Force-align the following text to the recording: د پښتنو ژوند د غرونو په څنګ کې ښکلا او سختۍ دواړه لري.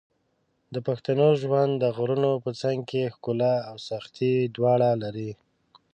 د 0.73 0.75
پښتنو 0.87 1.27
ژوند 1.41 1.71
د 1.77 1.85
غرونو 1.95 2.31
په 2.43 2.49
څنګ 2.61 2.79
کې 2.89 3.11
ښکلا 3.13 3.55
او 3.69 3.75
سختۍ 3.89 4.35
دواړه 4.55 4.89
لري. 5.03 5.31